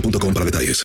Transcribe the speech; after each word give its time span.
para 0.00 0.44
detalles. 0.44 0.84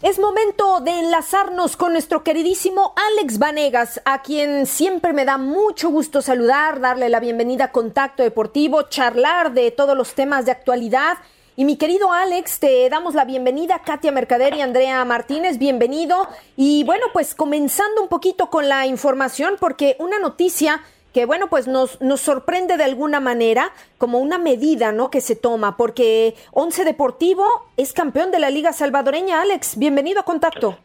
Es 0.00 0.18
momento 0.18 0.80
de 0.80 0.92
enlazarnos 0.92 1.76
con 1.76 1.92
nuestro 1.92 2.22
queridísimo 2.22 2.94
Alex 2.96 3.38
Vanegas, 3.38 4.00
a 4.04 4.22
quien 4.22 4.66
siempre 4.66 5.12
me 5.12 5.24
da 5.24 5.38
mucho 5.38 5.90
gusto 5.90 6.22
saludar, 6.22 6.80
darle 6.80 7.08
la 7.08 7.20
bienvenida 7.20 7.64
a 7.64 7.72
Contacto 7.72 8.22
Deportivo, 8.22 8.82
charlar 8.82 9.52
de 9.52 9.70
todos 9.72 9.96
los 9.96 10.14
temas 10.14 10.46
de 10.46 10.52
actualidad. 10.52 11.18
Y 11.56 11.64
mi 11.64 11.76
querido 11.76 12.12
Alex, 12.12 12.60
te 12.60 12.88
damos 12.88 13.16
la 13.16 13.24
bienvenida, 13.24 13.82
Katia 13.84 14.12
Mercader 14.12 14.54
y 14.54 14.60
Andrea 14.60 15.04
Martínez, 15.04 15.58
bienvenido. 15.58 16.28
Y 16.56 16.84
bueno, 16.84 17.06
pues 17.12 17.34
comenzando 17.34 18.00
un 18.00 18.08
poquito 18.08 18.48
con 18.48 18.68
la 18.68 18.86
información, 18.86 19.56
porque 19.58 19.96
una 19.98 20.20
noticia 20.20 20.80
que 21.12 21.26
bueno, 21.26 21.46
pues 21.48 21.66
nos, 21.66 22.00
nos 22.00 22.20
sorprende 22.20 22.76
de 22.76 22.84
alguna 22.84 23.20
manera 23.20 23.70
como 23.98 24.18
una 24.18 24.38
medida, 24.38 24.92
¿no? 24.92 25.10
Que 25.10 25.20
se 25.20 25.36
toma, 25.36 25.76
porque 25.76 26.34
Once 26.52 26.84
Deportivo 26.84 27.44
es 27.76 27.92
campeón 27.92 28.30
de 28.30 28.38
la 28.38 28.50
Liga 28.50 28.72
Salvadoreña. 28.72 29.42
Alex, 29.42 29.78
bienvenido 29.78 30.20
a 30.20 30.24
Contacto. 30.24 30.76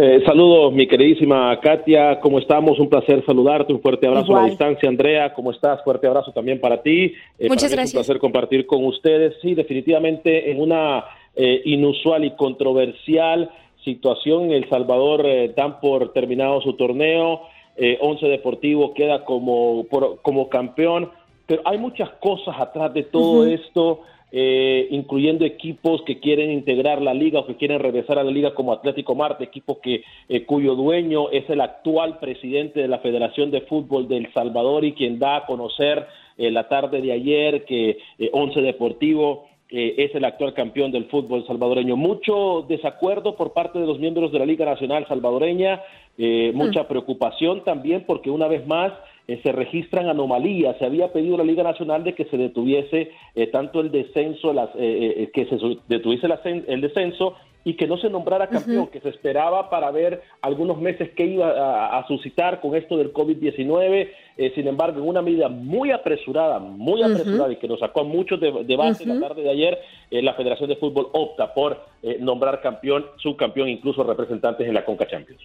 Eh, 0.00 0.22
saludos, 0.24 0.72
mi 0.72 0.86
queridísima 0.86 1.58
Katia, 1.60 2.20
¿cómo 2.20 2.38
estamos? 2.38 2.78
Un 2.78 2.88
placer 2.88 3.24
saludarte, 3.24 3.72
un 3.72 3.80
fuerte 3.80 4.06
abrazo 4.06 4.36
a 4.36 4.42
la 4.42 4.48
distancia. 4.48 4.88
Andrea, 4.88 5.32
¿cómo 5.34 5.50
estás? 5.50 5.82
Fuerte 5.82 6.06
abrazo 6.06 6.30
también 6.32 6.60
para 6.60 6.82
ti. 6.82 7.14
Eh, 7.38 7.48
Muchas 7.48 7.48
para 7.48 7.48
mí 7.48 7.64
Es 7.64 7.72
gracias. 7.72 7.94
un 7.94 7.98
placer 7.98 8.18
compartir 8.18 8.66
con 8.66 8.84
ustedes. 8.84 9.34
Sí, 9.40 9.54
definitivamente 9.54 10.50
en 10.50 10.60
una 10.60 11.04
eh, 11.34 11.62
inusual 11.64 12.24
y 12.24 12.36
controversial 12.36 13.50
situación, 13.84 14.52
El 14.52 14.68
Salvador 14.68 15.26
eh, 15.26 15.52
dan 15.56 15.80
por 15.80 16.12
terminado 16.12 16.60
su 16.60 16.74
torneo, 16.74 17.40
eh, 17.76 17.98
Once 18.00 18.26
Deportivo 18.26 18.94
queda 18.94 19.24
como, 19.24 19.84
por- 19.90 20.20
como 20.22 20.48
campeón, 20.48 21.10
pero 21.46 21.62
hay 21.64 21.78
muchas 21.78 22.10
cosas 22.20 22.54
atrás 22.58 22.92
de 22.94 23.02
todo 23.02 23.46
esto, 23.46 24.00
eh, 24.34 24.88
incluyendo 24.90 25.44
equipos 25.44 26.00
que 26.02 26.18
quieren 26.18 26.50
integrar 26.50 27.02
la 27.02 27.12
liga 27.12 27.40
o 27.40 27.46
que 27.46 27.56
quieren 27.56 27.80
regresar 27.80 28.18
a 28.18 28.24
la 28.24 28.30
liga 28.30 28.54
como 28.54 28.72
Atlético 28.72 29.14
Marte, 29.14 29.44
equipo 29.44 29.80
que 29.80 30.04
eh, 30.28 30.44
cuyo 30.46 30.74
dueño 30.74 31.28
es 31.30 31.48
el 31.50 31.60
actual 31.60 32.18
presidente 32.18 32.80
de 32.80 32.88
la 32.88 33.00
Federación 33.00 33.50
de 33.50 33.60
Fútbol 33.62 34.08
de 34.08 34.16
El 34.16 34.32
Salvador 34.32 34.84
y 34.86 34.92
quien 34.92 35.18
da 35.18 35.36
a 35.36 35.46
conocer 35.46 36.06
eh, 36.38 36.50
la 36.50 36.66
tarde 36.68 37.02
de 37.02 37.12
ayer 37.12 37.64
que 37.66 37.98
eh, 38.18 38.30
Once 38.32 38.60
Deportivo 38.60 39.46
es 39.74 40.14
el 40.14 40.26
actual 40.26 40.52
campeón 40.52 40.92
del 40.92 41.06
fútbol 41.06 41.46
salvadoreño. 41.46 41.96
Mucho 41.96 42.62
desacuerdo 42.68 43.36
por 43.36 43.54
parte 43.54 43.78
de 43.78 43.86
los 43.86 43.98
miembros 43.98 44.30
de 44.30 44.38
la 44.38 44.44
Liga 44.44 44.66
Nacional 44.66 45.08
Salvadoreña, 45.08 45.80
eh, 46.18 46.52
mucha 46.54 46.86
preocupación 46.88 47.64
también 47.64 48.04
porque 48.06 48.30
una 48.30 48.46
vez 48.48 48.66
más 48.66 48.92
eh, 49.28 49.40
se 49.42 49.52
registran 49.52 50.08
anomalías. 50.08 50.76
Se 50.78 50.84
había 50.84 51.12
pedido 51.12 51.36
a 51.36 51.38
la 51.38 51.44
Liga 51.44 51.62
Nacional 51.62 52.04
de 52.04 52.14
que 52.14 52.24
se 52.26 52.36
detuviese 52.36 53.10
eh, 53.34 53.46
tanto 53.48 53.80
el 53.80 53.90
descenso, 53.90 54.52
las, 54.52 54.70
eh, 54.76 55.30
que 55.32 55.46
se 55.46 55.56
detuviese 55.88 56.26
el, 56.26 56.32
ascen- 56.32 56.64
el 56.66 56.80
descenso 56.80 57.36
y 57.64 57.74
que 57.74 57.86
no 57.86 57.96
se 57.96 58.10
nombrara 58.10 58.48
campeón, 58.48 58.88
que 58.88 58.98
se 59.00 59.08
esperaba 59.10 59.70
para 59.70 59.92
ver 59.92 60.20
algunos 60.40 60.80
meses 60.80 61.10
qué 61.16 61.26
iba 61.26 61.48
a, 61.50 61.98
a 62.00 62.06
suscitar 62.08 62.60
con 62.60 62.74
esto 62.74 62.96
del 62.96 63.12
COVID-19. 63.12 64.08
Eh, 64.36 64.52
sin 64.56 64.66
embargo, 64.66 64.98
en 65.00 65.06
una 65.08 65.22
medida 65.22 65.48
muy 65.48 65.92
apresurada, 65.92 66.58
muy 66.58 67.02
apresurada 67.04 67.52
y 67.52 67.56
que 67.56 67.68
nos 67.68 67.78
sacó 67.78 68.00
a 68.00 68.04
muchos 68.04 68.40
de, 68.40 68.64
debate 68.64 69.06
la 69.06 69.20
tarde 69.20 69.42
de 69.42 69.50
ayer, 69.50 69.78
eh, 70.10 70.20
la 70.22 70.34
Federación 70.34 70.68
de 70.70 70.76
Fútbol 70.76 71.06
opta 71.12 71.54
por 71.54 71.78
eh, 72.02 72.16
nombrar 72.18 72.60
campeón, 72.60 73.06
subcampeón, 73.18 73.68
incluso 73.68 74.02
representantes 74.02 74.66
en 74.66 74.74
la 74.74 74.84
Conca 74.84 75.06
Champions. 75.06 75.40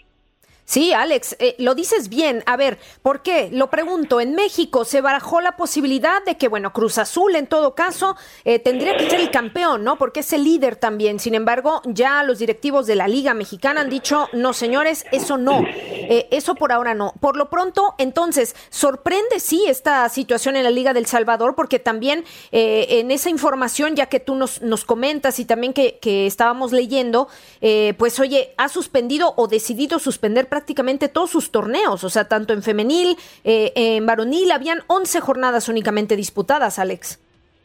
Sí, 0.69 0.91
Alex, 0.91 1.37
eh, 1.39 1.55
lo 1.59 1.75
dices 1.75 2.09
bien. 2.09 2.43
A 2.45 2.57
ver, 2.57 2.77
¿por 3.01 3.21
qué? 3.21 3.47
Lo 3.53 3.69
pregunto. 3.69 4.19
En 4.19 4.35
México 4.35 4.83
se 4.83 4.99
barajó 4.99 5.39
la 5.39 5.55
posibilidad 5.55 6.21
de 6.25 6.35
que, 6.35 6.49
bueno, 6.49 6.73
Cruz 6.73 6.97
Azul 6.97 7.37
en 7.37 7.47
todo 7.47 7.73
caso 7.73 8.17
eh, 8.43 8.59
tendría 8.59 8.97
que 8.97 9.09
ser 9.09 9.21
el 9.21 9.31
campeón, 9.31 9.85
¿no? 9.85 9.97
Porque 9.97 10.19
es 10.19 10.33
el 10.33 10.43
líder 10.43 10.75
también. 10.75 11.21
Sin 11.21 11.35
embargo, 11.35 11.81
ya 11.85 12.21
los 12.23 12.39
directivos 12.39 12.85
de 12.85 12.95
la 12.95 13.07
Liga 13.07 13.33
Mexicana 13.33 13.79
han 13.79 13.89
dicho, 13.89 14.27
no, 14.33 14.51
señores, 14.51 15.05
eso 15.13 15.37
no. 15.37 15.63
Eh, 16.09 16.27
eso 16.31 16.55
por 16.55 16.71
ahora 16.71 16.93
no. 16.93 17.13
Por 17.19 17.35
lo 17.35 17.49
pronto, 17.49 17.95
entonces, 17.97 18.55
sorprende 18.69 19.39
sí 19.39 19.65
esta 19.67 20.07
situación 20.09 20.55
en 20.55 20.63
la 20.63 20.69
Liga 20.69 20.93
del 20.93 21.05
Salvador, 21.05 21.55
porque 21.55 21.79
también 21.79 22.23
eh, 22.51 22.87
en 22.89 23.11
esa 23.11 23.29
información, 23.29 23.95
ya 23.95 24.07
que 24.07 24.19
tú 24.19 24.35
nos, 24.35 24.61
nos 24.61 24.85
comentas 24.85 25.39
y 25.39 25.45
también 25.45 25.73
que, 25.73 25.99
que 25.99 26.25
estábamos 26.25 26.71
leyendo, 26.71 27.27
eh, 27.61 27.93
pues 27.97 28.19
oye, 28.19 28.53
ha 28.57 28.69
suspendido 28.69 29.33
o 29.35 29.47
decidido 29.47 29.99
suspender 29.99 30.47
prácticamente 30.57 31.07
todos 31.07 31.29
sus 31.29 31.51
torneos, 31.51 32.03
o 32.03 32.09
sea, 32.09 32.27
tanto 32.27 32.51
en 32.51 32.63
femenil, 32.63 33.15
eh, 33.43 33.71
en 33.75 34.05
varonil, 34.07 34.49
habían 34.51 34.79
11 34.87 35.19
jornadas 35.21 35.69
únicamente 35.69 36.15
disputadas, 36.15 36.79
Alex. 36.79 37.19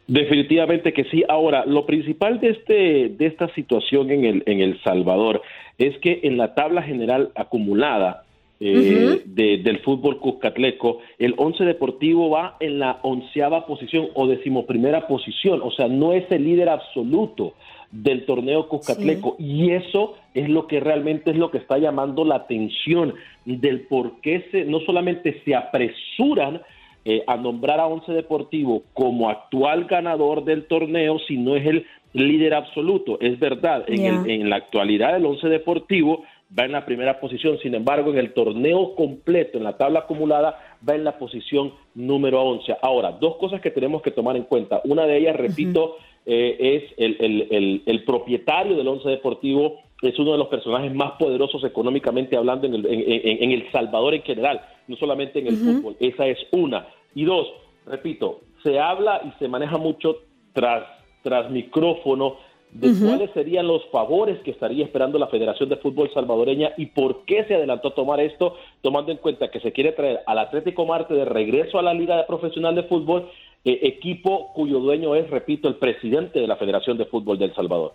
Definitivamente 0.06 0.92
que 0.92 1.04
sí. 1.04 1.24
Ahora, 1.26 1.64
lo 1.64 1.86
principal 1.86 2.38
de 2.40 2.50
este 2.50 3.08
de 3.18 3.26
esta 3.26 3.48
situación 3.54 4.10
en 4.10 4.24
el 4.26 4.42
en 4.46 4.60
el 4.60 4.78
Salvador 4.82 5.40
es 5.78 5.96
que 6.02 6.20
en 6.24 6.36
la 6.36 6.54
tabla 6.54 6.82
general 6.82 7.30
acumulada 7.34 8.24
eh, 8.60 9.22
de- 9.24 9.58
del 9.58 9.78
fútbol 9.80 10.18
cuscatleco, 10.20 10.98
el 11.18 11.34
Once 11.38 11.64
Deportivo 11.64 12.28
va 12.30 12.56
en 12.60 12.78
la 12.78 12.98
onceava 13.02 13.66
posición 13.66 14.08
o 14.14 14.26
decimoprimera 14.28 15.06
posición, 15.08 15.60
o 15.62 15.70
sea, 15.72 15.88
no 15.88 16.12
es 16.12 16.30
el 16.30 16.44
líder 16.44 16.68
absoluto 16.68 17.54
del 17.92 18.24
torneo 18.26 18.68
cuscatleco 18.68 19.36
y 19.38 19.70
eso 19.70 20.14
es 20.34 20.48
lo 20.48 20.66
que 20.66 20.80
realmente 20.80 21.30
es 21.30 21.36
lo 21.36 21.50
que 21.50 21.58
está 21.58 21.78
llamando 21.78 22.24
la 22.24 22.36
atención 22.36 23.14
del 23.44 23.82
por 23.82 24.20
qué 24.22 24.46
se, 24.50 24.64
no 24.64 24.80
solamente 24.80 25.40
se 25.44 25.54
apresuran 25.54 26.62
eh, 27.04 27.22
a 27.26 27.36
nombrar 27.36 27.80
a 27.80 27.86
Once 27.86 28.10
Deportivo 28.12 28.84
como 28.94 29.28
actual 29.28 29.84
ganador 29.86 30.44
del 30.44 30.64
torneo, 30.66 31.18
sino 31.26 31.56
es 31.56 31.66
el 31.66 31.84
líder 32.12 32.54
absoluto. 32.54 33.18
Es 33.20 33.38
verdad, 33.40 33.84
en, 33.88 34.06
el- 34.24 34.30
en 34.30 34.48
la 34.50 34.56
actualidad 34.56 35.16
el 35.16 35.26
Once 35.26 35.48
Deportivo 35.48 36.22
va 36.56 36.64
en 36.66 36.72
la 36.72 36.84
primera 36.84 37.18
posición, 37.18 37.58
sin 37.58 37.74
embargo 37.74 38.10
en 38.12 38.18
el 38.18 38.32
torneo 38.34 38.94
completo, 38.94 39.58
en 39.58 39.64
la 39.64 39.76
tabla 39.76 40.00
acumulada, 40.00 40.76
va 40.88 40.94
en 40.94 41.02
la 41.04 41.18
posición 41.18 41.72
número 41.94 42.40
11. 42.42 42.76
Ahora, 42.82 43.12
dos 43.12 43.36
cosas 43.36 43.60
que 43.60 43.70
tenemos 43.70 44.00
que 44.02 44.10
tomar 44.10 44.36
en 44.36 44.42
cuenta. 44.44 44.80
Una 44.84 45.06
de 45.06 45.16
ellas, 45.18 45.34
repito, 45.36 45.96
eh, 46.26 46.56
es 46.58 46.94
el, 46.98 47.16
el- 47.20 47.48
el- 47.50 47.82
el 47.86 48.04
propietario 48.04 48.76
del 48.76 48.88
Once 48.88 49.08
Deportivo, 49.08 49.80
es 50.02 50.18
uno 50.18 50.32
de 50.32 50.38
los 50.38 50.48
personajes 50.48 50.92
más 50.94 51.12
poderosos 51.12 51.62
económicamente 51.64 52.36
hablando 52.36 52.66
en 52.66 52.74
el, 52.74 52.86
en- 52.86 53.04
en- 53.06 53.42
en 53.44 53.50
El 53.52 53.70
Salvador 53.70 54.14
en 54.14 54.22
general, 54.22 54.60
no 54.88 54.96
solamente 54.96 55.38
en 55.38 55.46
el 55.46 55.56
fútbol. 55.76 55.96
Esa 56.00 56.26
es 56.26 56.38
una. 56.50 56.86
Y 57.14 57.24
dos, 57.24 57.46
repito, 57.86 58.40
se 58.62 58.78
habla 58.80 59.20
y 59.24 59.30
se 59.38 59.48
maneja 59.48 59.76
mucho 59.78 60.16
tras, 60.52 60.84
tras 61.22 61.50
micrófono 61.50 62.36
de 62.72 62.88
cuáles 63.06 63.30
serían 63.32 63.66
los 63.66 63.84
favores 63.90 64.38
que 64.40 64.50
estaría 64.50 64.84
esperando 64.84 65.18
la 65.18 65.26
Federación 65.26 65.68
de 65.68 65.76
Fútbol 65.76 66.10
salvadoreña 66.14 66.72
y 66.78 66.86
por 66.86 67.24
qué 67.26 67.44
se 67.44 67.54
adelantó 67.54 67.88
a 67.88 67.94
tomar 67.94 68.18
esto, 68.18 68.56
tomando 68.80 69.12
en 69.12 69.18
cuenta 69.18 69.50
que 69.50 69.60
se 69.60 69.72
quiere 69.72 69.92
traer 69.92 70.20
al 70.26 70.38
Atlético 70.38 70.86
Marte 70.86 71.12
de 71.12 71.26
regreso 71.26 71.78
a 71.78 71.82
la 71.82 71.92
Liga 71.92 72.24
Profesional 72.26 72.74
de 72.74 72.84
Fútbol, 72.84 73.28
eh, 73.64 73.78
equipo 73.82 74.52
cuyo 74.54 74.78
dueño 74.80 75.14
es, 75.14 75.28
repito, 75.30 75.68
el 75.68 75.76
presidente 75.76 76.40
de 76.40 76.46
la 76.46 76.56
Federación 76.56 76.98
de 76.98 77.06
Fútbol 77.06 77.38
del 77.38 77.54
Salvador. 77.54 77.94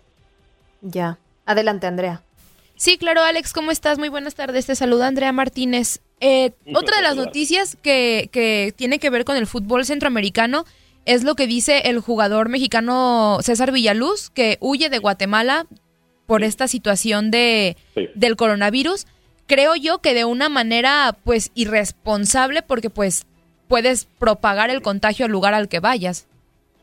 Ya. 0.82 1.18
Adelante, 1.46 1.86
Andrea. 1.86 2.22
Sí, 2.76 2.96
claro, 2.98 3.22
Alex, 3.22 3.52
¿cómo 3.52 3.70
estás? 3.70 3.98
Muy 3.98 4.08
buenas 4.08 4.34
tardes. 4.34 4.66
Te 4.66 4.76
saluda 4.76 5.08
Andrea 5.08 5.32
Martínez. 5.32 6.00
Eh, 6.20 6.52
otra 6.74 6.96
de 6.96 7.02
las 7.02 7.16
noticias 7.16 7.76
que, 7.76 8.28
que 8.32 8.72
tiene 8.76 8.98
que 8.98 9.10
ver 9.10 9.24
con 9.24 9.36
el 9.36 9.46
fútbol 9.46 9.84
centroamericano 9.84 10.64
es 11.04 11.24
lo 11.24 11.34
que 11.34 11.46
dice 11.46 11.82
el 11.86 12.00
jugador 12.00 12.48
mexicano 12.48 13.38
César 13.40 13.72
Villaluz, 13.72 14.30
que 14.30 14.58
huye 14.60 14.90
de 14.90 14.98
Guatemala 14.98 15.66
por 16.26 16.44
esta 16.44 16.68
situación 16.68 17.30
de, 17.30 17.76
Sí. 17.94 18.08
del 18.14 18.36
coronavirus. 18.36 19.06
Creo 19.46 19.74
yo 19.74 19.98
que 19.98 20.12
de 20.14 20.24
una 20.26 20.48
manera 20.48 21.16
pues 21.24 21.50
irresponsable 21.54 22.62
porque 22.62 22.90
pues 22.90 23.24
puedes 23.68 24.06
propagar 24.18 24.70
el 24.70 24.82
contagio 24.82 25.26
al 25.26 25.32
lugar 25.32 25.54
al 25.54 25.68
que 25.68 25.80
vayas. 25.80 26.26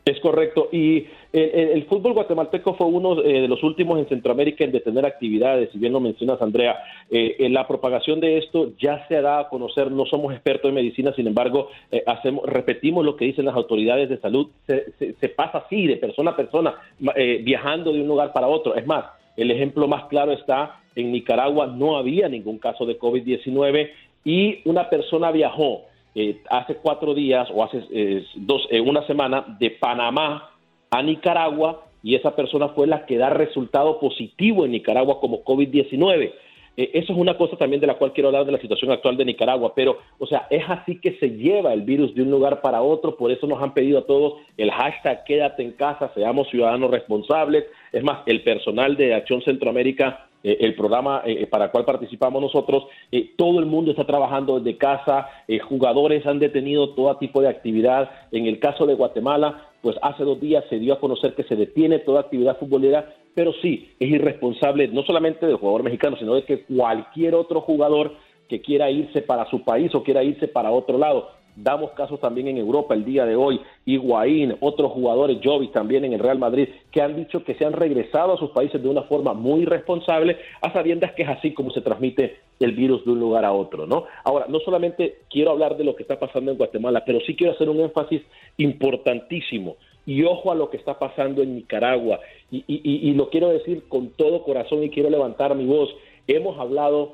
Es 0.06 0.20
correcto. 0.20 0.70
Y 0.72 1.08
el, 1.34 1.50
el- 1.54 1.70
el 1.70 1.86
fútbol 1.86 2.14
guatemalteco 2.14 2.76
fue 2.76 2.86
uno 2.86 3.24
eh, 3.24 3.42
de 3.42 3.48
los 3.48 3.64
últimos 3.64 3.98
en 3.98 4.08
Centroamérica 4.08 4.64
en 4.64 4.72
detener 4.72 5.04
actividades, 5.04 5.72
si 5.72 5.80
bien 5.80 5.94
lo 5.94 6.00
mencionas, 6.00 6.40
Andrea. 6.44 6.78
Eh, 7.10 7.38
eh, 7.40 7.50
la 7.50 7.68
propagación 7.68 8.20
de 8.20 8.38
esto 8.38 8.74
ya 8.80 9.08
se 9.08 9.20
da 9.20 9.40
a 9.40 9.50
conocer, 9.50 9.90
no 9.92 10.06
somos 10.06 10.32
expertos 10.32 10.70
en 10.70 10.76
medicina, 10.76 11.12
sin 11.16 11.26
embargo, 11.26 11.70
eh, 11.92 12.04
hacemos, 12.06 12.46
repetimos 12.46 13.04
lo 13.04 13.16
que 13.16 13.26
dicen 13.26 13.46
las 13.46 13.56
autoridades 13.56 14.08
de 14.08 14.20
salud. 14.20 14.48
Se, 14.68 14.92
se- 15.00 15.14
se 15.14 15.30
pasa 15.30 15.58
así, 15.66 15.88
de 15.88 15.98
persona 15.98 16.32
a 16.32 16.36
persona, 16.38 16.76
eh, 17.16 17.42
viajando 17.44 17.92
de 17.92 18.02
un 18.02 18.08
lugar 18.08 18.32
para 18.32 18.48
otro. 18.48 18.76
Es 18.76 18.86
más, 18.86 19.06
el 19.38 19.50
ejemplo 19.50 19.88
más 19.88 20.06
claro 20.06 20.34
está 20.34 20.82
en 20.96 21.12
Nicaragua, 21.12 21.66
no 21.66 21.98
había 21.98 22.30
ningún 22.30 22.60
caso 22.60 22.86
de 22.86 23.00
COVID-19 23.00 23.90
y 24.24 24.60
una 24.66 24.88
persona 24.90 25.32
viajó 25.32 25.82
eh, 26.16 26.42
hace 26.50 26.76
cuatro 26.76 27.14
días 27.14 27.48
o 27.54 27.64
hace 27.64 27.84
eh, 27.92 28.26
dos, 28.36 28.68
eh, 28.72 28.80
una 28.80 29.06
semana 29.06 29.58
de 29.60 29.72
Panamá 29.72 30.50
a 30.90 31.04
Nicaragua 31.04 31.86
y 32.02 32.16
esa 32.16 32.36
persona 32.36 32.70
fue 32.70 32.88
la 32.88 33.06
que 33.06 33.18
da 33.18 33.30
resultado 33.30 34.00
positivo 34.00 34.66
en 34.66 34.72
Nicaragua 34.72 35.20
como 35.20 35.44
COVID-19. 35.44 36.32
Eh, 36.78 36.92
eso 36.94 37.14
es 37.14 37.20
una 37.20 37.38
cosa 37.38 37.58
también 37.58 37.82
de 37.82 37.88
la 37.88 37.96
cual 37.96 38.14
quiero 38.14 38.30
hablar 38.30 38.46
de 38.46 38.52
la 38.52 38.60
situación 38.60 38.92
actual 38.92 39.18
de 39.18 39.26
Nicaragua, 39.26 39.74
pero, 39.76 40.00
o 40.20 40.28
sea, 40.28 40.48
es 40.50 40.64
así 40.68 41.00
que 41.00 41.18
se 41.20 41.30
lleva 41.32 41.74
el 41.74 41.82
virus 41.82 42.14
de 42.16 42.22
un 42.22 42.32
lugar 42.32 42.62
para 42.62 42.82
otro, 42.82 43.16
por 43.16 43.32
eso 43.32 43.48
nos 43.48 43.62
han 43.62 43.74
pedido 43.74 44.00
a 44.00 44.06
todos 44.06 44.36
el 44.58 44.72
hashtag 44.72 45.24
quédate 45.24 45.64
en 45.64 45.72
casa, 45.72 46.12
seamos 46.14 46.50
ciudadanos 46.50 46.92
responsables. 46.92 47.66
Es 47.92 48.04
más, 48.04 48.20
el 48.26 48.44
personal 48.44 48.98
de 48.98 49.14
Acción 49.14 49.42
Centroamérica 49.42 50.25
eh, 50.46 50.58
el 50.60 50.76
programa 50.76 51.24
eh, 51.26 51.48
para 51.48 51.66
el 51.66 51.72
cual 51.72 51.86
participamos 51.86 52.40
nosotros, 52.40 52.84
eh, 53.12 53.32
todo 53.36 53.60
el 53.60 53.66
mundo 53.66 53.90
está 53.90 54.06
trabajando 54.06 54.60
desde 54.60 54.78
casa, 54.78 55.28
eh, 55.48 55.58
jugadores 55.58 56.24
han 56.28 56.38
detenido 56.38 56.92
todo 56.92 57.18
tipo 57.18 57.42
de 57.42 57.50
actividad. 57.50 58.12
En 58.32 58.46
el 58.46 58.60
caso 58.60 58.86
de 58.86 58.94
Guatemala, 58.94 59.70
pues 59.82 59.96
hace 60.04 60.24
dos 60.24 60.40
días 60.40 60.64
se 60.70 60.78
dio 60.78 60.94
a 60.94 61.00
conocer 61.00 61.34
que 61.34 61.44
se 61.46 61.56
detiene 61.56 61.98
toda 61.98 62.22
actividad 62.22 62.60
futbolera, 62.60 63.16
pero 63.34 63.54
sí, 63.54 63.90
es 64.00 64.08
irresponsable 64.08 64.88
no 64.90 65.02
solamente 65.02 65.48
del 65.48 65.58
jugador 65.58 65.82
mexicano, 65.82 66.16
sino 66.18 66.36
de 66.36 66.44
que 66.44 66.64
cualquier 66.66 67.34
otro 67.34 67.62
jugador 67.62 68.14
que 68.48 68.62
quiera 68.62 68.92
irse 68.92 69.24
para 69.24 69.50
su 69.50 69.64
país 69.64 69.96
o 69.96 70.04
quiera 70.04 70.24
irse 70.24 70.48
para 70.48 70.70
otro 70.70 71.00
lado. 71.00 71.32
Damos 71.56 71.92
casos 71.92 72.20
también 72.20 72.50
en 72.50 72.58
Europa 72.58 72.94
el 72.94 73.06
día 73.06 73.26
de 73.26 73.36
hoy, 73.36 73.62
Higuaín, 73.86 74.58
otros 74.60 74.92
jugadores, 74.92 75.38
Jovis 75.42 75.72
también 75.72 76.04
en 76.04 76.12
el 76.14 76.20
Real 76.20 76.38
Madrid, 76.38 76.68
que 76.92 77.02
han 77.02 77.16
dicho 77.16 77.44
que 77.46 77.56
se 77.56 77.66
han 77.66 77.72
regresado 77.72 78.34
a 78.34 78.38
sus 78.38 78.52
países 78.52 78.84
de 78.84 78.90
una 78.90 79.04
forma 79.04 79.34
muy 79.34 79.62
irresponsable, 79.62 80.38
a 80.62 80.74
sabiendas 80.74 81.14
que 81.14 81.24
es 81.24 81.30
así 81.30 81.54
como 81.54 81.72
se 81.72 81.80
transmite 81.80 82.40
el 82.60 82.74
virus 82.74 83.06
de 83.06 83.12
un 83.12 83.20
lugar 83.20 83.46
a 83.46 83.54
otro, 83.54 83.88
¿no? 83.88 84.06
Ahora, 84.26 84.48
no 84.50 84.60
solamente 84.60 85.20
quiero 85.30 85.52
hablar 85.52 85.78
de 85.78 85.86
lo 85.86 85.96
que 85.96 86.04
está 86.04 86.20
pasando 86.20 86.52
en 86.52 86.58
Guatemala, 86.58 87.04
pero 87.06 87.20
sí 87.22 87.36
quiero 87.36 87.54
hacer 87.54 87.70
un 87.70 87.80
énfasis 87.80 88.22
importantísimo. 88.58 89.78
Y 90.06 90.24
ojo 90.24 90.52
a 90.52 90.56
lo 90.56 90.70
que 90.70 90.78
está 90.78 91.00
pasando 91.00 91.42
en 91.42 91.56
Nicaragua. 91.56 92.20
Y- 92.52 92.64
y- 92.68 93.10
y 93.10 93.14
lo 93.14 93.30
quiero 93.30 93.50
decir 93.50 93.88
con 93.88 94.10
todo 94.10 94.44
corazón 94.44 94.84
y 94.84 94.90
quiero 94.90 95.10
levantar 95.10 95.56
mi 95.56 95.66
voz. 95.66 95.90
Hemos 96.28 96.60
hablado 96.60 97.14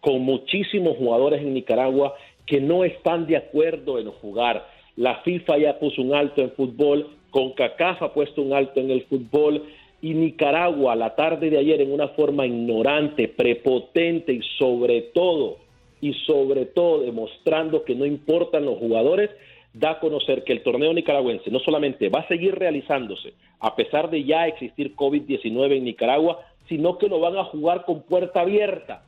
con 0.00 0.20
muchísimos 0.20 0.96
jugadores 0.96 1.40
en 1.42 1.54
Nicaragua 1.54 2.14
que 2.46 2.60
no 2.60 2.84
están 2.84 3.26
de 3.26 3.36
acuerdo 3.36 3.98
en 3.98 4.10
jugar. 4.10 4.66
La 4.96 5.16
FIFA 5.22 5.58
ya 5.58 5.78
puso 5.78 6.02
un 6.02 6.14
alto 6.14 6.40
en 6.40 6.52
fútbol, 6.52 7.08
CONCACAF 7.30 8.02
ha 8.02 8.12
puesto 8.12 8.42
un 8.42 8.52
alto 8.52 8.80
en 8.80 8.90
el 8.90 9.04
fútbol 9.04 9.64
y 10.00 10.14
Nicaragua 10.14 10.94
la 10.94 11.14
tarde 11.14 11.50
de 11.50 11.58
ayer 11.58 11.80
en 11.80 11.92
una 11.92 12.08
forma 12.08 12.46
ignorante, 12.46 13.26
prepotente 13.28 14.32
y 14.32 14.42
sobre 14.58 15.02
todo, 15.14 15.58
y 16.00 16.12
sobre 16.26 16.66
todo 16.66 17.00
demostrando 17.00 17.84
que 17.84 17.94
no 17.94 18.04
importan 18.04 18.66
los 18.66 18.78
jugadores, 18.78 19.30
da 19.72 19.92
a 19.92 19.98
conocer 19.98 20.44
que 20.44 20.52
el 20.52 20.62
torneo 20.62 20.92
nicaragüense 20.92 21.50
no 21.50 21.58
solamente 21.58 22.08
va 22.08 22.20
a 22.20 22.28
seguir 22.28 22.54
realizándose 22.54 23.32
a 23.58 23.74
pesar 23.74 24.10
de 24.10 24.22
ya 24.22 24.46
existir 24.46 24.94
COVID-19 24.94 25.78
en 25.78 25.84
Nicaragua, 25.84 26.38
sino 26.68 26.98
que 26.98 27.08
lo 27.08 27.18
van 27.18 27.36
a 27.36 27.44
jugar 27.44 27.84
con 27.84 28.02
puerta 28.02 28.42
abierta 28.42 29.02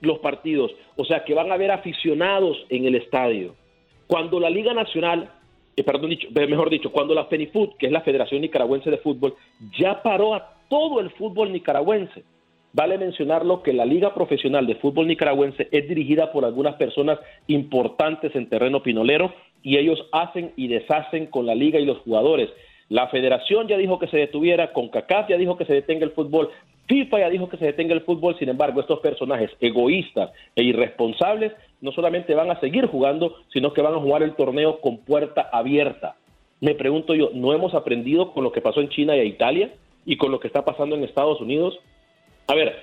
los 0.00 0.18
partidos, 0.18 0.72
o 0.96 1.04
sea 1.04 1.24
que 1.24 1.34
van 1.34 1.50
a 1.50 1.54
haber 1.54 1.70
aficionados 1.70 2.56
en 2.68 2.84
el 2.84 2.94
estadio. 2.94 3.54
Cuando 4.06 4.38
la 4.38 4.50
Liga 4.50 4.72
Nacional, 4.74 5.30
eh, 5.76 5.82
perdón 5.82 6.10
dicho, 6.10 6.28
eh, 6.34 6.46
mejor 6.46 6.70
dicho, 6.70 6.92
cuando 6.92 7.14
la 7.14 7.26
FENIFUT, 7.26 7.76
que 7.76 7.86
es 7.86 7.92
la 7.92 8.02
Federación 8.02 8.40
Nicaragüense 8.40 8.90
de 8.90 8.98
Fútbol, 8.98 9.34
ya 9.78 10.02
paró 10.02 10.34
a 10.34 10.56
todo 10.68 11.00
el 11.00 11.10
fútbol 11.10 11.52
nicaragüense. 11.52 12.24
Vale 12.72 12.98
mencionarlo 12.98 13.62
que 13.62 13.72
la 13.72 13.86
Liga 13.86 14.12
Profesional 14.12 14.66
de 14.66 14.74
Fútbol 14.74 15.06
Nicaragüense 15.06 15.68
es 15.70 15.88
dirigida 15.88 16.30
por 16.30 16.44
algunas 16.44 16.74
personas 16.74 17.18
importantes 17.46 18.34
en 18.34 18.48
terreno 18.48 18.82
pinolero 18.82 19.32
y 19.62 19.78
ellos 19.78 20.04
hacen 20.12 20.52
y 20.56 20.68
deshacen 20.68 21.26
con 21.26 21.46
la 21.46 21.54
liga 21.54 21.78
y 21.78 21.86
los 21.86 21.98
jugadores. 21.98 22.50
La 22.88 23.08
federación 23.08 23.66
ya 23.66 23.76
dijo 23.76 23.98
que 23.98 24.06
se 24.06 24.18
detuviera, 24.18 24.72
CONCACAF 24.72 25.28
ya 25.28 25.36
dijo 25.36 25.56
que 25.56 25.64
se 25.64 25.72
detenga 25.72 26.04
el 26.04 26.12
fútbol, 26.12 26.50
FIFA 26.86 27.18
ya 27.18 27.30
dijo 27.30 27.48
que 27.48 27.56
se 27.56 27.66
detenga 27.66 27.94
el 27.94 28.02
fútbol, 28.02 28.38
sin 28.38 28.48
embargo, 28.48 28.80
estos 28.80 29.00
personajes 29.00 29.50
egoístas 29.60 30.30
e 30.54 30.62
irresponsables 30.62 31.52
no 31.80 31.92
solamente 31.92 32.34
van 32.34 32.50
a 32.50 32.60
seguir 32.60 32.86
jugando, 32.86 33.36
sino 33.52 33.72
que 33.72 33.82
van 33.82 33.94
a 33.94 34.00
jugar 34.00 34.22
el 34.22 34.34
torneo 34.34 34.80
con 34.80 34.98
puerta 34.98 35.48
abierta. 35.52 36.16
Me 36.60 36.74
pregunto 36.74 37.14
yo, 37.14 37.30
¿no 37.34 37.52
hemos 37.52 37.74
aprendido 37.74 38.32
con 38.32 38.44
lo 38.44 38.52
que 38.52 38.60
pasó 38.60 38.80
en 38.80 38.88
China 38.88 39.16
y 39.16 39.20
en 39.20 39.26
Italia 39.26 39.74
y 40.04 40.16
con 40.16 40.30
lo 40.30 40.40
que 40.40 40.46
está 40.46 40.64
pasando 40.64 40.96
en 40.96 41.04
Estados 41.04 41.40
Unidos? 41.40 41.78
A 42.46 42.54
ver, 42.54 42.76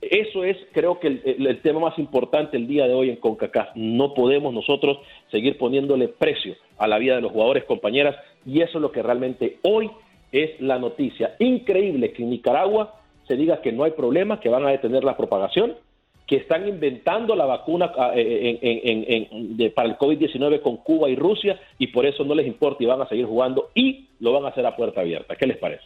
eso 0.00 0.44
es 0.44 0.56
creo 0.72 1.00
que 1.00 1.08
el, 1.08 1.60
tema 1.60 1.80
más 1.80 1.98
importante 1.98 2.56
el 2.56 2.68
día 2.68 2.86
de 2.86 2.94
hoy 2.94 3.10
en 3.10 3.16
CONCACAF. 3.16 3.70
No 3.74 4.14
podemos 4.14 4.54
nosotros 4.54 4.98
seguir 5.30 5.58
poniéndole 5.58 6.08
precio 6.08 6.54
a 6.78 6.86
la 6.86 6.98
vida 6.98 7.16
de 7.16 7.20
los 7.20 7.32
jugadores, 7.32 7.64
compañeras, 7.64 8.16
y 8.46 8.60
eso 8.60 8.78
es 8.78 8.82
lo 8.82 8.92
que 8.92 9.02
realmente 9.02 9.58
hoy 9.62 9.90
es 10.30 10.60
la 10.60 10.78
noticia. 10.78 11.34
Increíble 11.40 12.12
que 12.12 12.22
en 12.22 12.30
Nicaragua 12.30 12.97
se 13.28 13.36
diga 13.36 13.60
que 13.60 13.70
no 13.70 13.84
hay 13.84 13.92
problema, 13.92 14.40
que 14.40 14.48
van 14.48 14.66
a 14.66 14.70
detener 14.70 15.04
la 15.04 15.16
propagación, 15.16 15.76
que 16.26 16.36
están 16.36 16.66
inventando 16.68 17.34
la 17.36 17.46
vacuna 17.46 17.92
ah, 17.96 18.12
eh, 18.14 19.28
de- 19.32 19.70
para 19.70 19.88
el 19.88 19.96
COVID-19 19.96 20.60
con 20.60 20.78
Cuba 20.78 21.08
y 21.08 21.16
Rusia 21.16 21.58
y 21.78 21.86
por 21.86 22.04
eso 22.04 22.24
no 22.24 22.34
les 22.34 22.46
importa 22.46 22.82
y 22.82 22.86
van 22.86 23.00
a 23.00 23.08
seguir 23.08 23.24
jugando 23.26 23.70
y 23.74 24.08
lo 24.20 24.32
van 24.32 24.44
a 24.44 24.48
hacer 24.48 24.66
a 24.66 24.74
puerta 24.76 25.00
abierta. 25.02 25.36
¿Qué 25.36 25.46
les 25.46 25.56
parece? 25.58 25.84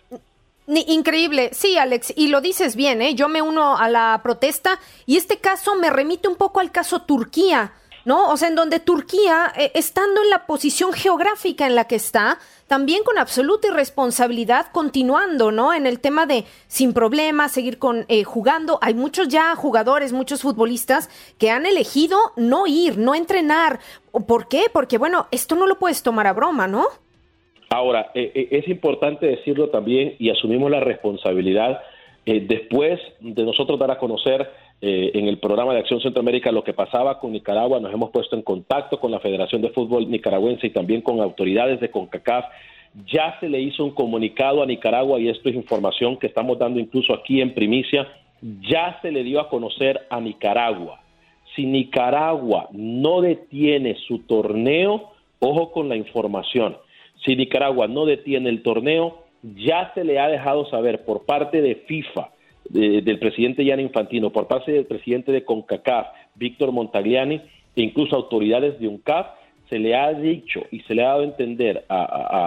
increíble, 0.67 1.51
sí, 1.53 1.77
Alex, 1.77 2.15
y 2.17 2.29
lo 2.29 2.41
dices 2.41 2.77
bien, 2.77 3.03
¿eh? 3.03 3.15
yo 3.15 3.29
me 3.29 3.43
uno 3.43 3.77
a 3.77 3.89
la 3.89 4.21
protesta 4.23 4.79
y 5.07 5.17
este 5.17 5.39
caso 5.39 5.75
me 5.77 5.91
remite 5.91 6.29
un 6.29 6.37
poco 6.37 6.61
al 6.61 6.71
caso 6.71 7.03
Turquía, 7.03 7.73
¿no? 8.05 8.31
O 8.31 8.37
sea, 8.37 8.49
en 8.49 8.55
donde 8.55 8.81
Turquía, 8.81 9.53
eh, 9.57 9.73
estando 9.75 10.23
en 10.23 10.31
la 10.31 10.47
posición 10.47 10.93
geográfica 10.93 11.67
en 11.67 11.75
la 11.75 11.85
que 11.85 11.97
está, 11.97 12.39
también 12.73 13.03
con 13.05 13.19
absoluta 13.19 13.69
irresponsabilidad, 13.69 14.69
continuando, 14.73 15.53
¿no? 15.53 15.75
En 15.75 15.87
el 15.87 16.01
tema 16.01 16.25
de 16.25 16.45
sin 16.69 16.95
problemas, 16.95 17.53
seguir 17.53 17.79
con 17.79 18.07
eh, 18.09 18.25
jugando. 18.25 18.79
Hay 18.81 18.95
muchos 18.95 19.29
ya 19.29 19.55
jugadores, 19.57 20.15
muchos 20.15 20.41
futbolistas 20.41 21.11
que 21.39 21.51
han 21.51 21.67
elegido 21.67 22.17
no 22.37 22.67
ir, 22.67 22.97
no 22.97 23.15
entrenar. 23.15 23.81
¿Por 24.27 24.49
qué? 24.49 24.65
Porque, 24.73 24.97
bueno, 24.97 25.27
esto 25.31 25.55
no 25.55 25.67
lo 25.67 25.79
puedes 25.79 26.03
tomar 26.03 26.27
a 26.27 26.33
broma, 26.33 26.67
¿no? 26.67 26.87
Ahora, 27.69 28.11
eh, 28.15 28.33
eh, 28.35 28.49
es 28.53 28.67
importante 28.69 29.27
decirlo 29.27 29.69
también 29.69 30.17
y 30.19 30.31
asumimos 30.31 30.71
la 30.71 30.81
responsabilidad 30.81 31.83
después 32.25 33.01
de 33.21 33.43
nosotros 33.43 33.79
dar 33.79 33.91
a 33.91 33.99
conocer 33.99 34.49
en 34.85 35.29
el 35.29 35.39
programa 35.39 35.73
de 35.73 35.79
Acción 35.79 36.01
Centroamérica 36.01 36.51
lo 36.51 36.65
que 36.65 36.73
pasaba 36.73 37.21
con 37.21 37.31
Nicaragua, 37.31 37.79
nos 37.79 37.93
hemos 37.93 38.11
puesto 38.11 38.35
en 38.35 38.43
contacto 38.43 38.99
con 38.99 39.13
la 39.13 39.21
Federación 39.21 39.63
de 39.63 39.71
Fútbol 39.71 40.11
Nicaragüense 40.11 40.67
y 40.67 40.71
también 40.71 41.03
con 41.03 41.21
autoridades 41.21 41.79
de 41.79 41.89
CONCACAF. 41.89 42.47
Ya 43.07 43.39
se 43.39 43.49
le 43.49 43.61
hizo 43.61 43.85
un 43.85 43.93
comunicado 43.93 44.61
a 44.61 44.67
Nicaragua 44.67 45.21
y 45.21 45.29
esto 45.29 45.49
es 45.49 45.55
información 45.55 46.19
que 46.19 46.27
estamos 46.27 46.59
dando 46.59 46.81
incluso 46.81 47.15
aquí 47.15 47.41
en 47.41 47.55
primicia. 47.55 48.09
Ya 48.69 48.99
se 49.03 49.13
le 49.13 49.23
dio 49.23 49.41
a 49.41 49.49
conocer 49.49 50.01
a 50.11 50.21
Nicaragua. 50.21 51.01
Si 51.55 51.65
Nicaragua 51.65 52.69
no 52.73 53.21
detiene 53.21 53.95
su 54.09 54.19
torneo, 54.27 55.13
ojo 55.39 55.71
con 55.71 55.89
la 55.89 55.95
información. 55.95 56.77
Si 57.25 57.37
Nicaragua 57.37 57.87
no 57.87 58.05
detiene 58.05 58.51
el 58.51 58.65
torneo, 58.65 59.23
ya 59.43 59.93
se 59.95 60.03
le 60.03 60.19
ha 60.19 60.27
dejado 60.27 60.69
saber 60.71 61.05
por 61.05 61.25
parte 61.25 61.63
de 61.63 61.77
FIFA, 61.87 62.31
del 62.69 63.19
presidente 63.19 63.65
Jan 63.67 63.81
Infantino, 63.81 64.31
por 64.31 64.47
parte 64.47 64.73
del 64.73 64.87
presidente 64.87 65.33
de 65.33 65.45
CONCACAF, 65.45 66.07
Víctor 66.35 66.73
Montagliani, 66.73 67.41
e 67.75 67.83
incluso 67.83 68.17
autoridades 68.17 68.79
de 68.79 68.89
UNCAF, 68.89 69.27
se 69.69 69.79
le 69.79 69.95
ha 69.95 70.13
dicho 70.13 70.61
y 70.71 70.81
se 70.81 70.95
le 70.95 71.03
ha 71.03 71.09
dado 71.09 71.23
a 71.23 71.25
entender 71.25 71.85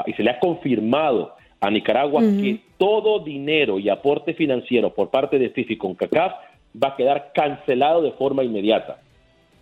y 0.05 0.13
se 0.13 0.23
le 0.23 0.29
ha 0.29 0.39
confirmado 0.39 1.33
a 1.59 1.71
Nicaragua 1.71 2.21
que 2.21 2.59
todo 2.77 3.19
dinero 3.19 3.79
y 3.79 3.89
aporte 3.89 4.33
financiero 4.35 4.93
por 4.93 5.09
parte 5.09 5.39
de 5.39 5.49
FIFA 5.49 5.73
y 5.73 5.77
CONCACAF 5.77 6.33
va 6.83 6.89
a 6.89 6.95
quedar 6.95 7.31
cancelado 7.33 8.01
de 8.01 8.11
forma 8.11 8.43
inmediata. 8.43 8.99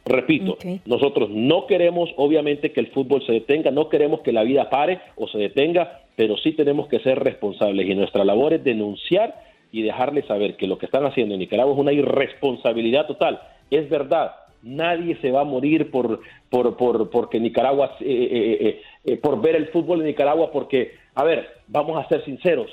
Repito, 0.06 0.58
nosotros 0.86 1.30
no 1.30 1.66
queremos 1.66 2.10
obviamente 2.18 2.74
que 2.74 2.82
el 2.82 2.88
fútbol 2.88 3.26
se 3.26 3.32
detenga, 3.32 3.72
no 3.72 3.88
queremos 3.88 4.20
que 4.20 4.34
la 4.34 4.44
vida 4.44 4.70
pare 4.70 5.00
o 5.16 5.30
se 5.30 5.38
detenga, 5.38 6.02
pero 6.18 6.36
sí 6.36 6.52
tenemos 6.52 6.88
que 6.88 7.00
ser 7.00 7.20
responsables 7.20 7.88
y 7.88 7.96
nuestra 7.96 8.26
labor 8.26 8.54
es 8.54 8.64
denunciar 8.64 9.34
y 9.74 9.82
dejarles 9.82 10.28
saber 10.28 10.56
que 10.56 10.68
lo 10.68 10.78
que 10.78 10.86
están 10.86 11.04
haciendo 11.04 11.34
en 11.34 11.40
Nicaragua 11.40 11.74
es 11.74 11.80
una 11.80 11.92
irresponsabilidad 11.92 13.08
total. 13.08 13.42
Es 13.72 13.90
verdad, 13.90 14.36
nadie 14.62 15.18
se 15.20 15.32
va 15.32 15.42
a 15.42 15.46
morir 15.46 15.90
por, 15.90 16.22
por, 16.52 16.78
por 16.78 17.10
porque 17.10 17.40
Nicaragua, 17.40 17.98
eh, 18.00 18.06
eh, 18.06 18.82
eh, 19.04 19.18
por 19.18 19.42
ver 19.42 19.56
el 19.56 19.70
fútbol 19.70 20.02
en 20.02 20.06
Nicaragua, 20.06 20.52
porque, 20.52 20.92
a 21.16 21.24
ver, 21.24 21.50
vamos 21.68 21.98
a 21.98 22.08
ser 22.08 22.24
sinceros, 22.24 22.70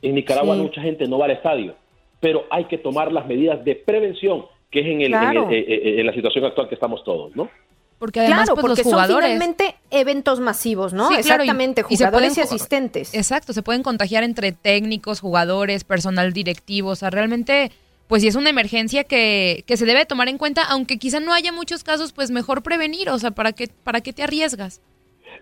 en 0.00 0.14
Nicaragua 0.14 0.56
mucha 0.56 0.80
gente 0.80 1.06
no 1.06 1.18
va 1.18 1.26
al 1.26 1.32
estadio, 1.32 1.74
pero 2.20 2.46
hay 2.48 2.64
que 2.64 2.78
tomar 2.78 3.12
las 3.12 3.26
medidas 3.26 3.62
de 3.62 3.76
prevención, 3.76 4.46
que 4.70 4.80
es 4.80 4.86
en, 4.86 5.02
el, 5.02 5.14
en, 5.14 6.06
la 6.06 6.14
situación 6.14 6.46
actual 6.46 6.68
que 6.68 6.74
estamos 6.74 7.04
todos, 7.04 7.36
¿no? 7.36 7.50
Porque 7.98 8.20
además, 8.20 8.46
claro, 8.46 8.54
pues, 8.54 8.62
porque 8.62 8.82
los 8.82 8.92
jugadores... 8.92 9.30
son 9.30 9.38
finalmente 9.38 9.76
eventos 9.90 10.40
masivos, 10.40 10.92
¿no? 10.92 11.10
Exactamente, 11.16 11.82
jugadores 11.82 12.36
y, 12.36 12.40
asistentes. 12.40 13.14
Exacto, 13.14 13.52
se 13.52 13.62
pueden 13.62 13.82
contagiar 13.82 14.24
entre 14.24 14.52
técnicos, 14.52 15.20
jugadores, 15.20 15.84
personal 15.84 16.32
directivo, 16.32 16.90
o 16.90 16.96
sea, 16.96 17.10
realmente, 17.10 17.70
pues 18.08 18.22
si 18.22 18.28
es 18.28 18.34
una 18.34 18.50
emergencia 18.50 19.04
que, 19.04 19.64
que 19.66 19.76
se 19.76 19.86
debe 19.86 20.06
tomar 20.06 20.28
en 20.28 20.38
cuenta, 20.38 20.64
aunque 20.64 20.98
quizá 20.98 21.20
no 21.20 21.32
haya 21.32 21.52
muchos 21.52 21.84
casos, 21.84 22.12
pues 22.12 22.30
mejor 22.30 22.62
prevenir, 22.62 23.08
o 23.10 23.18
sea, 23.18 23.30
¿para 23.30 23.52
qué, 23.52 23.68
para 23.84 24.00
qué 24.00 24.12
te 24.12 24.22
arriesgas? 24.22 24.80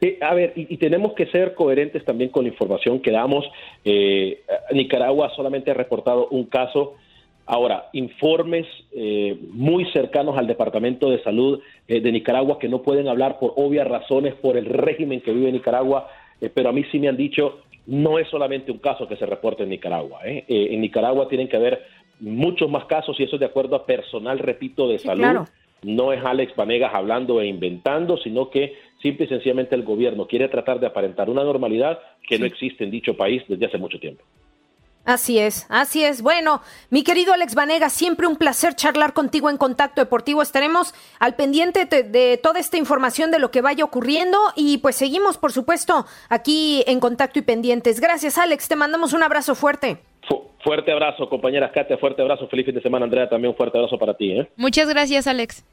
Eh, 0.03 0.19
a 0.21 0.35
ver, 0.35 0.53
y, 0.57 0.77
tenemos 0.79 1.13
que 1.15 1.27
ser 1.27 1.55
coherentes 1.55 2.05
también 2.05 2.31
con 2.31 2.45
la 2.45 2.51
información 2.51 3.01
que 3.01 3.13
damos. 3.13 3.45
Eh, 3.85 4.43
Nicaragua 4.73 5.31
solamente 5.37 5.71
ha 5.71 5.75
reportado 5.75 6.27
un 6.29 6.45
caso 6.47 6.97
Ahora, 7.47 7.89
informes 7.93 8.67
eh, 8.93 9.37
muy 9.51 9.85
cercanos 9.93 10.39
al 10.39 10.47
Departamento 10.47 11.11
de 11.11 11.23
Salud 11.23 11.61
eh, 11.89 12.01
de 12.01 12.13
Nicaragua 12.13 12.59
que 12.59 12.69
no 12.69 12.83
pueden 12.83 13.09
hablar 13.09 13.39
por 13.39 13.53
obvias 13.57 13.87
razones 13.87 14.35
por 14.35 14.57
el 14.57 14.67
régimen 14.67 15.21
que 15.21 15.33
vive 15.33 15.51
Nicaragua, 15.51 16.09
eh, 16.41 16.51
pero 16.55 16.69
a 16.69 16.73
mí 16.73 16.85
sí 16.93 17.01
me 17.01 17.09
han 17.09 17.17
dicho, 17.17 17.59
no 17.87 18.19
es 18.19 18.29
solamente 18.29 18.71
un 18.71 18.79
caso 18.79 19.09
que 19.09 19.17
se 19.17 19.27
reporta 19.27 19.65
en 19.65 19.71
Nicaragua. 19.71 20.21
en 20.25 20.81
Nicaragua 20.81 21.29
tienen 21.29 21.49
que 21.49 21.57
haber 21.57 21.83
muchos 22.21 22.71
más 22.71 22.85
casos 22.85 23.19
y 23.19 23.25
eso 23.25 23.37
es 23.37 23.41
de 23.41 23.47
acuerdo 23.47 23.75
a 23.75 23.85
personal, 23.85 24.39
repito, 24.39 24.89
de 24.89 25.01
salud. 25.01 25.45
No 25.83 26.13
es 26.13 26.25
Alex 26.25 26.55
Vanegas 26.55 26.95
hablando 26.95 27.41
e 27.41 27.47
inventando, 27.49 28.17
sino 28.19 28.51
que 28.51 28.77
simple 29.03 29.27
y 29.27 29.29
sencillamente 29.29 29.75
el 29.75 29.83
gobierno 29.83 30.29
quiere 30.29 30.47
tratar 30.47 30.79
de 30.79 30.87
aparentar 30.87 31.29
una 31.29 31.43
normalidad 31.43 31.99
que 32.29 32.39
no 32.39 32.47
existe 32.47 32.85
en 32.85 32.93
dicho 32.93 33.17
país 33.17 33.43
desde 33.49 33.67
hace 33.67 33.79
mucho 33.79 33.99
tiempo. 33.99 34.23
Así 35.05 35.39
es, 35.39 35.67
así 35.69 36.05
es. 36.05 36.23
Bueno, 36.23 36.63
mi 36.91 37.03
querido 37.03 37.33
Alex 37.33 37.57
Vanega, 37.57 37.91
siempre 37.91 38.29
un 38.29 38.37
placer 38.37 38.75
charlar 38.75 39.13
contigo 39.13 39.51
en 39.51 39.57
Contacto 39.57 40.01
Deportivo. 40.01 40.43
Estaremos 40.43 40.95
al 41.19 41.35
pendiente 41.35 41.87
de, 41.87 42.39
toda 42.41 42.61
esta 42.61 42.77
información 42.77 43.33
de 43.33 43.41
lo 43.41 43.51
que 43.51 43.63
vaya 43.63 43.83
ocurriendo 43.85 44.39
y 44.55 44.79
pues 44.79 44.95
seguimos, 44.95 45.39
por 45.39 45.51
supuesto, 45.51 46.07
aquí 46.29 46.85
en 46.87 47.01
Contacto 47.01 47.41
y 47.41 47.43
pendientes. 47.43 48.01
Gracias, 48.01 48.39
Alex. 48.39 48.69
Te 48.69 48.77
mandamos 48.77 49.13
un 49.13 49.25
abrazo 49.25 49.57
fuerte. 49.57 49.99
fuerte 50.63 50.93
abrazo, 50.93 51.29
compañera 51.29 51.73
Katia. 51.73 51.99
Fuerte 51.99 52.23
abrazo. 52.23 52.47
Feliz 52.47 52.67
fin 52.67 52.75
de 52.77 52.83
semana, 52.83 53.05
Andrea. 53.05 53.29
También 53.29 53.51
un 53.51 53.57
fuerte 53.57 53.79
abrazo 53.79 53.99
para 53.99 54.15
ti. 54.15 54.31
¿eh? 54.31 54.49
Muchas 54.55 54.89
gracias, 54.89 55.27
Alex. 55.27 55.65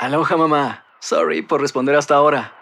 Aloha, 0.00 0.36
mamá. 0.38 0.84
Sorry 1.00 1.42
por 1.42 1.60
responder 1.60 1.94
hasta 1.96 2.14
ahora. 2.14 2.61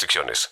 restricciones. 0.01 0.51